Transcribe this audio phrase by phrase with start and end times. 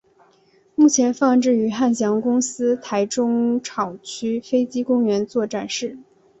[0.73, 5.99] 目前放置于汉翔公司台中厂区飞机公园做展示。